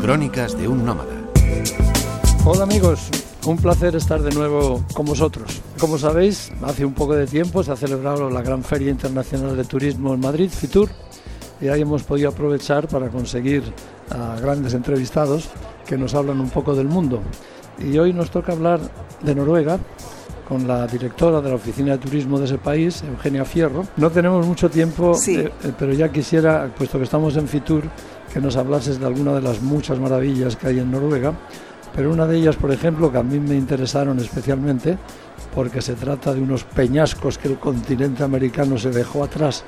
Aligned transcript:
Crónicas 0.00 0.56
de 0.56 0.68
un 0.68 0.84
nómada. 0.84 1.14
Hola 2.44 2.62
amigos, 2.62 3.08
un 3.46 3.56
placer 3.56 3.96
estar 3.96 4.22
de 4.22 4.30
nuevo 4.30 4.84
con 4.94 5.06
vosotros. 5.06 5.60
Como 5.78 5.98
sabéis, 5.98 6.52
hace 6.62 6.84
un 6.84 6.94
poco 6.94 7.14
de 7.16 7.26
tiempo 7.26 7.64
se 7.64 7.72
ha 7.72 7.76
celebrado 7.76 8.30
la 8.30 8.42
Gran 8.42 8.62
Feria 8.62 8.90
Internacional 8.90 9.56
de 9.56 9.64
Turismo 9.64 10.14
en 10.14 10.20
Madrid, 10.20 10.50
FITUR, 10.50 10.88
y 11.60 11.68
ahí 11.68 11.82
hemos 11.82 12.04
podido 12.04 12.28
aprovechar 12.28 12.86
para 12.86 13.08
conseguir 13.08 13.64
a 14.10 14.38
grandes 14.40 14.74
entrevistados 14.74 15.48
que 15.84 15.98
nos 15.98 16.14
hablan 16.14 16.40
un 16.40 16.50
poco 16.50 16.74
del 16.74 16.86
mundo. 16.86 17.20
Y 17.78 17.98
hoy 17.98 18.12
nos 18.12 18.30
toca 18.30 18.52
hablar 18.52 18.80
de 19.22 19.34
Noruega 19.34 19.78
con 20.48 20.66
la 20.66 20.86
directora 20.86 21.42
de 21.42 21.50
la 21.50 21.56
Oficina 21.56 21.92
de 21.92 21.98
Turismo 21.98 22.38
de 22.38 22.46
ese 22.46 22.56
país, 22.56 23.02
Eugenia 23.02 23.44
Fierro. 23.44 23.84
No 23.98 24.10
tenemos 24.10 24.46
mucho 24.46 24.70
tiempo, 24.70 25.14
eh, 25.26 25.52
eh, 25.62 25.72
pero 25.78 25.92
ya 25.92 26.10
quisiera, 26.10 26.72
puesto 26.76 26.96
que 26.96 27.04
estamos 27.04 27.36
en 27.36 27.46
Fitur, 27.46 27.84
que 28.32 28.40
nos 28.40 28.56
hablases 28.56 28.98
de 28.98 29.06
alguna 29.06 29.34
de 29.34 29.42
las 29.42 29.60
muchas 29.60 29.98
maravillas 29.98 30.56
que 30.56 30.68
hay 30.68 30.78
en 30.78 30.90
Noruega. 30.90 31.34
Pero 31.94 32.10
una 32.10 32.26
de 32.26 32.38
ellas, 32.38 32.56
por 32.56 32.70
ejemplo, 32.70 33.12
que 33.12 33.18
a 33.18 33.22
mí 33.22 33.38
me 33.40 33.56
interesaron 33.56 34.18
especialmente, 34.20 34.96
porque 35.54 35.82
se 35.82 35.94
trata 35.94 36.32
de 36.32 36.40
unos 36.40 36.64
peñascos 36.64 37.36
que 37.36 37.48
el 37.48 37.58
continente 37.58 38.22
americano 38.22 38.78
se 38.78 38.90
dejó 38.90 39.24
atrás 39.24 39.64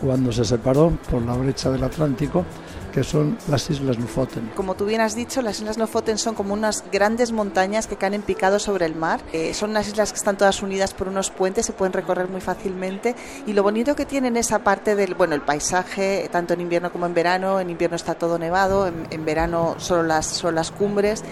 cuando 0.00 0.30
se 0.30 0.44
separó 0.44 0.92
por 1.10 1.22
la 1.22 1.34
brecha 1.34 1.70
del 1.70 1.82
Atlántico, 1.82 2.44
que 2.92 3.02
son 3.02 3.38
las 3.48 3.68
Islas 3.70 3.98
Lofoten. 3.98 4.52
Como 4.54 4.74
tú 4.74 4.84
bien 4.84 5.00
has 5.00 5.14
dicho, 5.14 5.42
las 5.42 5.58
Islas 5.58 5.78
Lofoten 5.78 6.18
son 6.18 6.34
como 6.34 6.54
unas 6.54 6.84
grandes 6.92 7.32
montañas 7.32 7.86
que 7.86 7.96
caen 7.96 8.14
en 8.14 8.22
picado 8.22 8.58
sobre 8.58 8.86
el 8.86 8.94
mar. 8.94 9.20
Eh, 9.32 9.54
son 9.54 9.70
unas 9.70 9.88
islas 9.88 10.12
que 10.12 10.18
están 10.18 10.36
todas 10.36 10.62
unidas 10.62 10.94
por 10.94 11.08
unos 11.08 11.30
puentes, 11.30 11.66
se 11.66 11.72
pueden 11.72 11.92
recorrer 11.92 12.28
muy 12.28 12.40
fácilmente. 12.40 13.16
Y 13.46 13.54
lo 13.54 13.62
bonito 13.62 13.96
que 13.96 14.06
tienen 14.06 14.36
esa 14.36 14.60
parte 14.60 14.94
del, 14.94 15.14
bueno, 15.14 15.34
el 15.34 15.42
paisaje, 15.42 16.28
tanto 16.30 16.54
en 16.54 16.60
invierno 16.60 16.92
como 16.92 17.06
en 17.06 17.14
verano. 17.14 17.60
En 17.60 17.70
invierno 17.70 17.96
está 17.96 18.14
todo 18.14 18.38
nevado, 18.38 18.86
en, 18.86 19.24
verano 19.24 19.76
solo 19.78 20.02
las, 20.02 20.26
solo 20.26 20.52
las 20.52 20.70
cumbres 20.70 21.24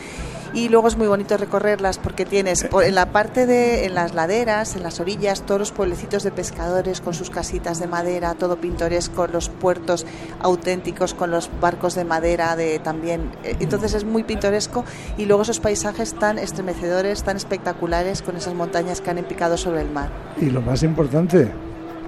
y 0.53 0.69
luego 0.69 0.89
es 0.89 0.97
muy 0.97 1.07
bonito 1.07 1.37
recorrerlas 1.37 1.99
porque 1.99 2.25
tienes 2.25 2.67
en 2.73 2.95
la 2.95 3.13
parte 3.13 3.47
de 3.47 3.85
en 3.85 3.95
las 3.95 4.15
laderas, 4.15 4.77
en 4.77 4.83
las 4.83 5.01
orillas, 5.01 5.43
todos 5.43 5.61
los 5.61 5.73
pueblecitos 5.73 6.23
de 6.23 6.31
pescadores 6.31 7.01
con 7.01 7.15
sus 7.15 7.31
casitas 7.31 7.79
de 7.79 7.87
madera, 7.87 8.35
todo 8.35 8.57
pintoresco, 8.57 9.27
los 9.27 9.49
puertos 9.49 10.07
auténticos 10.41 11.15
con 11.15 11.31
los 11.31 11.51
barcos 11.61 11.95
de 11.95 12.05
madera 12.05 12.57
de 12.57 12.79
también, 12.79 13.31
eh, 13.45 13.57
entonces 13.61 13.95
es 13.95 14.05
muy 14.05 14.23
pintoresco 14.23 14.85
y 15.17 15.27
luego 15.27 15.43
esos 15.43 15.61
paisajes 15.61 16.15
tan 16.15 16.39
estremecedores, 16.39 17.23
tan 17.23 17.37
espectaculares 17.37 18.23
con 18.23 18.37
esas 18.37 18.55
montañas 18.55 19.01
que 19.01 19.11
han 19.11 19.19
empicado 19.19 19.57
sobre 19.57 19.83
el 19.83 19.91
mar. 19.91 20.11
Y 20.41 20.51
lo 20.51 20.61
más 20.61 20.83
importante, 20.83 21.51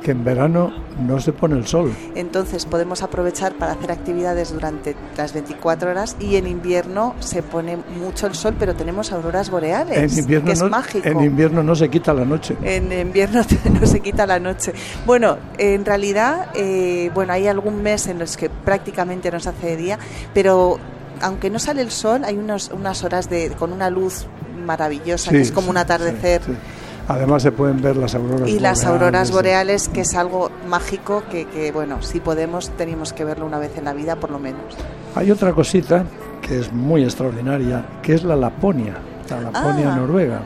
que 0.02 0.10
en 0.10 0.24
verano 0.24 0.72
no 1.00 1.20
se 1.20 1.32
pone 1.32 1.56
el 1.56 1.66
sol. 1.66 1.92
Entonces 2.14 2.66
podemos 2.66 3.02
aprovechar 3.02 3.54
para 3.54 3.72
hacer 3.72 3.90
actividades 3.92 4.52
durante 4.52 4.94
las 5.16 5.32
24 5.32 5.90
horas 5.90 6.16
y 6.20 6.36
en 6.36 6.46
invierno 6.46 7.14
se 7.20 7.42
pone 7.42 7.78
mucho 7.98 8.26
el 8.26 8.34
sol, 8.34 8.54
pero 8.58 8.74
tenemos 8.74 9.12
auroras 9.12 9.50
boreales, 9.50 10.12
en 10.12 10.18
invierno 10.18 10.46
que 10.46 10.52
es 10.52 10.62
no, 10.62 10.68
mágico. 10.68 11.08
En 11.08 11.20
invierno 11.22 11.62
no 11.62 11.74
se 11.74 11.88
quita 11.88 12.12
la 12.12 12.24
noche. 12.24 12.56
En 12.62 12.92
invierno 12.92 13.42
no 13.80 13.86
se 13.86 14.00
quita 14.00 14.26
la 14.26 14.38
noche. 14.38 14.72
Bueno, 15.06 15.38
en 15.58 15.84
realidad, 15.84 16.48
eh, 16.54 17.10
bueno, 17.14 17.32
hay 17.32 17.46
algún 17.46 17.82
mes 17.82 18.06
en 18.08 18.18
los 18.18 18.36
que 18.36 18.50
prácticamente 18.50 19.30
no 19.30 19.40
se 19.40 19.48
hace 19.50 19.68
de 19.68 19.76
día, 19.76 19.98
pero 20.34 20.78
aunque 21.20 21.50
no 21.50 21.58
sale 21.58 21.82
el 21.82 21.90
sol, 21.90 22.24
hay 22.24 22.36
unos, 22.36 22.70
unas 22.74 23.04
horas 23.04 23.30
de, 23.30 23.50
con 23.50 23.72
una 23.72 23.90
luz 23.90 24.26
maravillosa, 24.64 25.30
que 25.30 25.40
es 25.40 25.52
como 25.52 25.70
un 25.70 25.76
atardecer. 25.76 26.42
Sí, 26.44 26.52
Además 27.08 27.42
se 27.42 27.52
pueden 27.52 27.80
ver 27.82 27.96
las 27.96 28.14
auroras 28.14 28.40
y 28.48 28.54
boreales. 28.54 28.62
las 28.62 28.84
auroras 28.84 29.30
boreales, 29.32 29.88
que 29.88 30.02
es 30.02 30.14
algo 30.14 30.50
mágico 30.68 31.22
que, 31.30 31.46
que, 31.46 31.72
bueno, 31.72 32.00
si 32.02 32.20
podemos, 32.20 32.70
tenemos 32.70 33.12
que 33.12 33.24
verlo 33.24 33.44
una 33.46 33.58
vez 33.58 33.76
en 33.76 33.84
la 33.84 33.92
vida, 33.92 34.16
por 34.16 34.30
lo 34.30 34.38
menos. 34.38 34.62
Hay 35.14 35.30
otra 35.30 35.52
cosita 35.52 36.04
que 36.40 36.58
es 36.60 36.72
muy 36.72 37.02
extraordinaria, 37.04 37.84
que 38.02 38.14
es 38.14 38.24
la 38.24 38.36
Laponia, 38.36 38.94
la 39.28 39.40
Laponia 39.40 39.92
Ah. 39.92 39.96
noruega. 39.96 40.40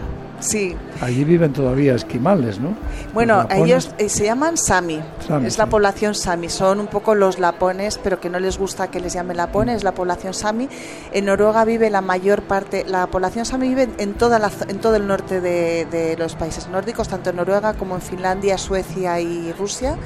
Sí, 0.46 0.76
Allí 1.00 1.24
viven 1.24 1.52
todavía 1.52 1.94
esquimales, 1.94 2.60
¿no? 2.60 2.74
Bueno, 3.12 3.46
ellos 3.50 3.90
eh, 3.98 4.08
se 4.08 4.24
llaman 4.24 4.56
Sami. 4.56 5.00
Sami, 5.26 5.46
es 5.46 5.58
la 5.58 5.64
sí. 5.64 5.70
población 5.70 6.14
Sami. 6.14 6.48
Son 6.48 6.78
un 6.78 6.86
poco 6.86 7.16
los 7.16 7.40
lapones, 7.40 7.98
pero 8.02 8.20
que 8.20 8.30
no 8.30 8.38
les 8.38 8.56
gusta 8.56 8.88
que 8.88 9.00
les 9.00 9.12
llamen 9.12 9.36
lapones. 9.36 9.78
Es 9.78 9.84
la 9.84 9.92
población 9.92 10.34
Sami. 10.34 10.68
En 11.12 11.24
Noruega 11.24 11.64
vive 11.64 11.90
la 11.90 12.00
mayor 12.00 12.42
parte. 12.42 12.84
La 12.86 13.08
población 13.08 13.44
Sami 13.44 13.68
vive 13.68 13.88
en 13.98 14.14
toda 14.14 14.38
la, 14.38 14.50
en 14.68 14.78
todo 14.78 14.94
el 14.94 15.06
norte 15.06 15.40
de, 15.40 15.84
de 15.86 16.16
los 16.16 16.36
países 16.36 16.68
nórdicos, 16.68 17.08
tanto 17.08 17.30
en 17.30 17.36
Noruega 17.36 17.74
como 17.74 17.96
en 17.96 18.00
Finlandia, 18.00 18.56
Suecia 18.56 19.20
y 19.20 19.52
Rusia. 19.52 19.96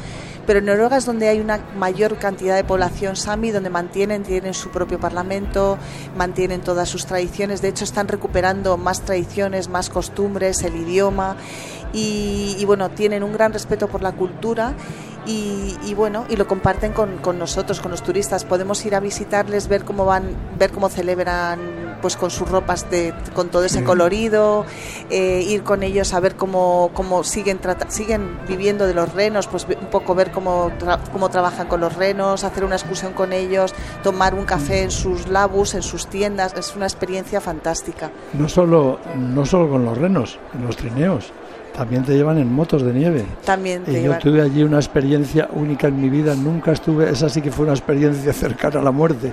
Pero 0.51 0.63
Noruega 0.63 0.97
es 0.97 1.07
donde 1.07 1.29
hay 1.29 1.39
una 1.39 1.61
mayor 1.77 2.17
cantidad 2.17 2.57
de 2.57 2.65
población 2.65 3.15
sami, 3.15 3.53
donde 3.53 3.71
mantienen, 3.71 4.25
tienen 4.25 4.53
su 4.53 4.71
propio 4.71 4.99
parlamento, 4.99 5.79
mantienen 6.17 6.61
todas 6.61 6.89
sus 6.89 7.07
tradiciones. 7.07 7.63
De 7.63 7.69
hecho, 7.69 7.85
están 7.85 8.09
recuperando 8.09 8.77
más 8.77 9.03
tradiciones, 9.03 9.69
más 9.69 9.89
costumbres, 9.91 10.65
el 10.65 10.75
idioma. 10.75 11.37
Y, 11.93 12.57
y 12.59 12.65
bueno, 12.65 12.91
tienen 12.91 13.23
un 13.23 13.33
gran 13.33 13.53
respeto 13.53 13.87
por 13.87 14.03
la 14.03 14.11
cultura 14.11 14.75
y, 15.25 15.77
y 15.85 15.95
bueno, 15.95 16.25
y 16.29 16.35
lo 16.35 16.49
comparten 16.49 16.93
con, 16.93 17.19
con 17.19 17.39
nosotros, 17.39 17.79
con 17.79 17.93
los 17.93 18.03
turistas. 18.03 18.45
Podemos 18.45 18.85
ir 18.85 18.97
a 18.97 19.01
visitarles, 19.01 19.69
ver 19.69 19.85
cómo 19.85 20.05
van, 20.05 20.35
ver 20.59 20.73
cómo 20.73 20.89
celebran 20.89 21.61
pues 22.01 22.17
con 22.17 22.31
sus 22.31 22.49
ropas 22.49 22.91
de, 22.91 23.13
con 23.35 23.49
todo 23.49 23.65
ese 23.65 23.83
colorido, 23.85 24.65
eh, 25.11 25.43
ir 25.47 25.63
con 25.63 25.83
ellos 25.83 26.13
a 26.15 26.21
ver 26.21 26.37
cómo, 26.37 26.91
cómo 26.95 27.25
siguen, 27.25 27.59
trata- 27.59 27.91
siguen 27.91 28.39
viviendo 28.49 28.87
de 28.87 28.95
los 28.95 29.13
renos, 29.13 29.47
pues 29.47 29.67
un 29.69 29.87
poco 29.91 30.15
ver 30.15 30.31
cómo, 30.31 30.71
tra- 30.79 30.99
cómo 31.13 31.29
trabajan 31.29 31.67
con 31.69 31.81
los 31.81 31.95
renos, 31.97 32.45
hacer 32.45 32.65
una 32.65 32.77
excursión 32.77 33.13
con 33.13 33.33
ellos, 33.33 33.75
tomar 34.03 34.35
un 34.35 34.45
café 34.45 34.83
en 34.83 34.91
sus 34.91 35.29
labus, 35.29 35.75
en 35.75 35.83
sus 35.83 36.07
tiendas, 36.07 36.55
es 36.55 36.75
una 36.77 36.87
experiencia 36.87 37.41
fantástica. 37.41 38.11
No 38.33 38.49
solo, 38.49 38.99
no 39.17 39.45
solo 39.47 39.69
con 39.69 39.85
los 39.85 39.99
renos, 39.99 40.39
en 40.55 40.67
los 40.67 40.77
trineos, 40.77 41.33
también 41.77 42.05
te 42.05 42.15
llevan 42.15 42.39
en 42.39 42.53
motos 42.53 42.83
de 42.83 42.93
nieve. 42.93 43.25
También 43.45 43.83
te 43.85 43.93
Y 43.93 43.95
yo 43.97 44.01
llevan- 44.03 44.19
tuve 44.21 44.43
allí 44.43 44.63
una 44.63 44.77
experiencia 44.79 45.49
única 45.53 45.89
en 45.89 46.01
mi 46.01 46.09
vida, 46.09 46.35
nunca 46.35 46.73
estuve, 46.73 47.11
esa 47.11 47.29
sí 47.29 47.41
que 47.41 47.51
fue 47.51 47.65
una 47.65 47.75
experiencia 47.75 48.33
cercana 48.35 48.81
a 48.81 48.83
la 48.83 48.91
muerte, 48.91 49.33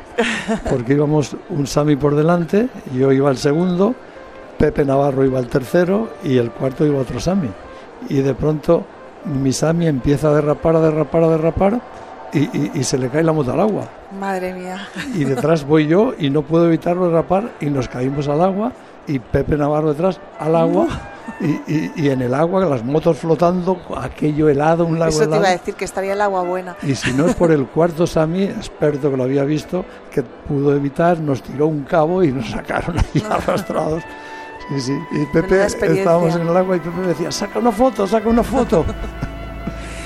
porque 0.70 0.94
íbamos 0.94 1.36
un 1.50 1.68
Sami 1.68 1.96
por 1.96 2.16
delante, 2.16 2.70
yo 2.94 3.12
iba 3.12 3.30
al 3.30 3.38
segundo, 3.38 3.96
Pepe 4.58 4.86
Navarro 4.86 5.24
iba 5.26 5.40
al 5.40 5.48
tercero 5.48 6.10
y 6.24 6.38
el 6.38 6.52
cuarto 6.52 6.86
iba 6.86 7.00
otro 7.00 7.20
Sami. 7.20 7.50
Y 8.10 8.22
de 8.22 8.34
pronto 8.34 8.86
mi 9.26 9.52
Sami 9.54 9.88
empieza 9.88 10.30
a 10.30 10.34
derrapar, 10.34 10.76
a 10.78 10.80
derrapar, 10.82 11.24
a 11.24 11.30
derrapar 11.30 11.82
y, 12.34 12.40
y- 12.40 12.72
y 12.76 12.84
se 12.84 12.98
le 12.98 13.10
cae 13.10 13.24
la 13.24 13.34
moto 13.34 13.52
al 13.54 13.60
agua. 13.60 13.84
Madre 14.20 14.54
mía. 14.54 14.88
Y 15.16 15.26
detrás 15.26 15.66
voy 15.66 15.88
yo 15.88 16.14
y 16.18 16.30
no 16.30 16.42
puedo 16.44 16.68
evitarlo 16.68 17.08
derrapar 17.08 17.52
y 17.60 17.66
nos 17.68 17.88
caímos 17.90 18.28
al 18.30 18.42
agua 18.42 18.72
y 19.08 19.20
Pepe 19.20 19.58
Navarro 19.58 19.90
detrás 19.94 20.20
al 20.40 20.56
agua 20.56 20.88
y, 21.40 21.46
y- 21.72 21.92
y 21.96 22.10
en 22.10 22.22
el 22.22 22.34
agua 22.34 22.66
las 22.66 22.84
motos 22.84 23.18
flotando, 23.18 23.80
aquello 23.98 24.50
helado, 24.50 24.86
un 24.86 25.00
lago 25.00 25.10
Eso 25.10 25.20
te 25.20 25.26
helado. 25.26 25.42
iba 25.42 25.50
a 25.50 25.52
decir 25.54 25.74
que 25.76 25.86
estaría 25.86 26.14
el 26.14 26.22
agua 26.22 26.44
buena. 26.44 26.76
Y 26.84 26.96
si 26.96 27.14
no 27.14 27.28
es 27.28 27.36
por 27.36 27.52
el 27.52 27.66
cuarto 27.68 28.06
Sami, 28.08 28.44
experto 28.44 29.10
que 29.12 29.18
lo 29.18 29.24
había 29.24 29.44
visto, 29.44 29.86
que 30.12 30.24
pudo 30.24 30.76
evitar, 30.76 31.20
nos 31.20 31.42
tiró 31.42 31.68
un 31.68 31.84
cabo 31.84 32.24
y 32.24 32.32
nos 32.32 32.50
sacaron 32.50 32.98
ahí 32.98 33.24
arrastrados. 33.30 34.04
Sí, 34.70 34.82
sí. 34.82 35.00
Y 35.12 35.26
Pepe, 35.28 35.64
estábamos 35.66 36.36
en 36.36 36.42
el 36.48 36.58
agua 36.58 36.76
y 36.76 36.80
Pepe 36.80 37.00
decía, 37.02 37.32
saca 37.32 37.60
una 37.60 37.72
foto, 37.72 38.06
saca 38.08 38.28
una 38.28 38.44
foto. 38.44 38.84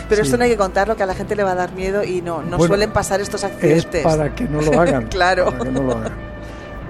Pero 0.10 0.24
Sí. 0.24 0.28
esto 0.28 0.38
no 0.38 0.44
hay 0.44 0.50
que 0.50 0.58
contarlo, 0.58 0.96
que 0.98 1.04
a 1.04 1.06
la 1.06 1.16
gente 1.16 1.38
le 1.38 1.44
va 1.46 1.52
a 1.52 1.56
dar 1.56 1.72
miedo 1.72 2.04
y 2.04 2.22
no, 2.22 2.42
no 2.44 2.58
Bueno, 2.58 2.68
suelen 2.74 2.92
pasar 2.92 3.22
estos 3.22 3.44
es 3.46 3.52
accidentes. 3.52 4.04
para 4.04 4.36
que 4.36 4.44
no 4.44 4.62
lo 4.62 4.80
hagan. 4.82 5.08
Claro. 5.08 5.46
para 5.46 5.64
que 5.64 5.72
no 5.72 5.84
lo 5.84 5.92
hagan. 5.94 6.31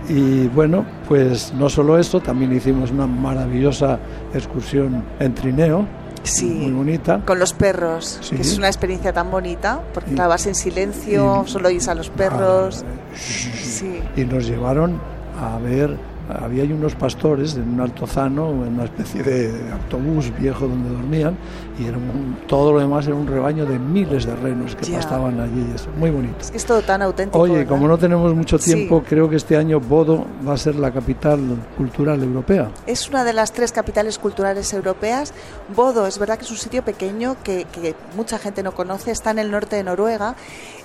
Y 0.09 0.47
bueno, 0.47 0.85
pues 1.07 1.53
no 1.53 1.69
solo 1.69 1.97
eso, 1.97 2.19
también 2.19 2.51
hicimos 2.53 2.91
una 2.91 3.07
maravillosa 3.07 4.00
excursión 4.34 5.03
en 5.19 5.34
trineo, 5.34 5.85
Sí. 6.23 6.45
muy 6.45 6.72
bonita. 6.72 7.22
Con 7.25 7.39
los 7.39 7.53
perros, 7.53 8.19
Sí. 8.22 8.35
que 8.35 8.41
es 8.41 8.57
una 8.57 8.67
experiencia 8.67 9.11
tan 9.13 9.31
bonita, 9.31 9.81
porque 9.94 10.13
vas 10.16 10.45
en 10.47 10.56
silencio, 10.56 11.44
y- 11.45 11.50
solo 11.50 11.67
oyes 11.69 11.88
a 11.88 11.95
los 11.95 12.09
perros. 12.09 12.84
Ah, 12.88 13.16
Sí. 13.16 13.99
y 14.16 14.26
nos 14.26 14.47
llevaron 14.47 14.99
a 15.40 15.58
ver, 15.59 15.97
había 16.39 16.63
ahí 16.63 16.72
unos 16.72 16.95
pastores 16.95 17.55
en 17.55 17.69
un 17.73 17.81
altozano, 17.81 18.49
en 18.66 18.73
una 18.73 18.85
especie 18.85 19.23
de 19.23 19.72
autobús 19.72 20.31
viejo 20.39 20.67
donde 20.67 20.89
dormían, 20.89 21.35
y 21.79 21.85
era 21.85 21.97
un- 21.97 22.37
todo 22.47 22.73
lo 22.73 22.79
demás 22.79 23.05
era 23.07 23.16
un 23.16 23.28
rebaño 23.28 23.66
de 23.66 23.78
miles 23.79 24.25
de 24.25 24.35
renos 24.35 24.75
que 24.75 24.91
pastaban 24.91 25.39
allí, 25.39 25.66
eso, 25.75 25.89
muy 25.97 26.11
bonito. 26.11 26.35
Es 26.41 26.51
que 26.51 26.57
es 26.57 26.66
todo 26.66 26.81
tan 26.81 27.01
auténtico. 27.01 27.39
Oye, 27.39 27.53
¿verdad? 27.59 27.69
como 27.69 27.87
no 27.87 27.97
tenemos 27.97 28.33
mucho 28.35 28.57
Sí. 28.57 28.73
tiempo, 28.73 29.03
creo 29.07 29.29
que 29.29 29.35
este 29.35 29.57
año 29.57 29.79
Bodo 29.79 30.25
va 30.47 30.53
a 30.53 30.57
ser 30.57 30.75
la 30.75 30.91
capital 30.91 31.39
cultural 31.78 32.22
europea. 32.23 32.69
Es 32.85 33.09
una 33.09 33.23
de 33.23 33.33
las 33.33 33.51
tres 33.51 33.72
capitales 33.72 34.17
culturales 34.19 34.72
europeas. 34.73 35.33
Bodo 35.75 36.07
es 36.07 36.17
verdad 36.19 36.37
que 36.37 36.45
es 36.45 36.51
un 36.51 36.57
sitio 36.57 36.83
pequeño 36.83 37.35
que, 37.43 37.66
que 37.66 37.95
mucha 38.16 38.37
gente 38.37 38.63
no 38.63 38.73
conoce, 38.73 39.11
está 39.11 39.31
en 39.31 39.39
el 39.39 39.51
norte 39.51 39.75
de 39.75 39.83
Noruega. 39.83 40.35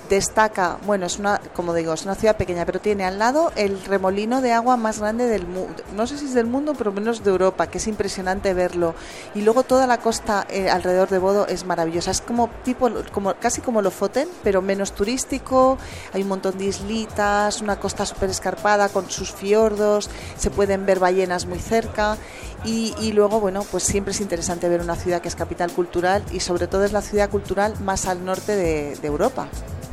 destaca, 0.09 0.77
bueno, 0.85 1.05
es 1.05 1.19
una, 1.19 1.41
como 1.53 1.73
digo, 1.73 1.91
es 1.93 2.05
una 2.05 2.15
ciudad 2.15 2.37
pequeña, 2.37 2.65
pero 2.65 2.79
tiene 2.79 3.03
al 3.03 3.19
lado 3.19 3.51
el 3.57 3.83
remolino 3.83 4.39
de 4.39 4.53
agua 4.53 4.77
más 4.77 4.99
grande 5.01 5.27
no 5.45 6.07
sé 6.07 6.17
si 6.17 6.25
es 6.25 6.33
del 6.33 6.47
mundo, 6.47 6.73
pero 6.77 6.91
menos 6.91 7.23
de 7.23 7.29
Europa, 7.29 7.67
que 7.67 7.77
es 7.77 7.87
impresionante 7.87 8.53
verlo. 8.53 8.95
Y 9.35 9.41
luego 9.41 9.63
toda 9.63 9.87
la 9.87 9.99
costa 9.99 10.47
eh, 10.49 10.69
alrededor 10.69 11.09
de 11.09 11.19
Bodo 11.19 11.47
es 11.47 11.65
maravillosa, 11.65 12.11
es 12.11 12.21
como 12.21 12.49
tipo, 12.63 12.89
como 13.11 13.33
casi 13.35 13.61
como 13.61 13.81
Lofoten, 13.81 14.27
pero 14.43 14.61
menos 14.61 14.93
turístico, 14.93 15.77
hay 16.13 16.23
un 16.23 16.29
montón 16.29 16.57
de 16.57 16.65
islitas, 16.65 17.61
una 17.61 17.79
costa 17.79 18.05
súper 18.05 18.29
escarpada 18.29 18.89
con 18.89 19.09
sus 19.09 19.31
fiordos, 19.31 20.09
se 20.37 20.49
pueden 20.49 20.85
ver 20.85 20.99
ballenas 20.99 21.45
muy 21.45 21.59
cerca 21.59 22.17
y, 22.65 23.13
luego, 23.13 23.39
bueno, 23.39 23.63
pues 23.71 23.83
siempre 23.83 24.11
es 24.11 24.19
interesante 24.19 24.67
ver 24.67 24.81
una 24.81 24.95
ciudad 24.95 25.21
que 25.21 25.29
es 25.29 25.35
capital 25.35 25.71
cultural 25.71 26.23
y 26.31 26.41
sobre 26.41 26.67
todo 26.67 26.83
es 26.83 26.91
la 26.91 27.01
ciudad 27.01 27.29
cultural 27.29 27.79
más 27.81 28.07
al 28.07 28.25
norte 28.25 28.55
de, 28.55 29.07
Europa. 29.07 29.47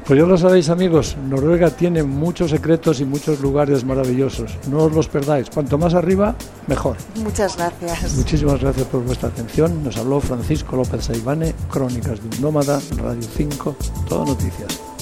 Pues 0.06 0.20
ya 0.20 0.26
lo 0.26 0.36
sabéis 0.36 0.68
amigos, 0.68 1.16
Noruega 1.30 1.70
tiene 1.70 2.02
muchos 2.02 2.50
secretos 2.50 3.00
y 3.00 3.06
muchos 3.06 3.40
lugares 3.40 3.84
maravillosos. 3.84 4.50
No 4.70 4.84
os 4.84 4.92
los 4.92 5.08
perdáis. 5.08 5.48
Cuanto 5.48 5.78
más 5.78 5.94
arriba, 5.94 6.34
mejor. 6.66 6.98
Muchas 7.16 7.56
gracias. 7.56 8.14
Muchísimas 8.14 8.60
gracias 8.60 8.86
por 8.88 9.02
vuestra 9.02 9.30
atención. 9.30 9.82
Nos 9.82 9.96
habló 9.96 10.20
Francisco 10.20 10.76
López 10.76 11.06
Saibane, 11.06 11.54
Crónicas 11.70 12.20
de 12.20 12.36
un 12.36 12.42
Nómada, 12.42 12.80
Radio 12.98 13.22
5, 13.22 13.76
Todo 14.06 14.26
Noticias. 14.26 14.93